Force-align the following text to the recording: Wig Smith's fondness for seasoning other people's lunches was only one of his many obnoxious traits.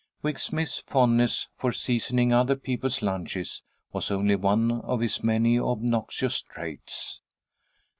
Wig 0.23 0.39
Smith's 0.39 0.79
fondness 0.79 1.47
for 1.59 1.71
seasoning 1.71 2.33
other 2.33 2.55
people's 2.55 3.03
lunches 3.03 3.61
was 3.93 4.09
only 4.09 4.35
one 4.35 4.81
of 4.81 4.99
his 4.99 5.23
many 5.23 5.59
obnoxious 5.59 6.41
traits. 6.41 7.21